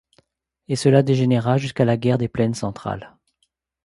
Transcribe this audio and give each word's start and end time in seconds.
Et 0.67 0.75
cela 0.75 1.03
dégénéra 1.03 1.59
jusqu'à 1.59 1.85
la 1.85 1.95
guerre 1.95 2.17
des 2.17 2.27
plaines 2.27 2.55
centrales. 2.55 3.15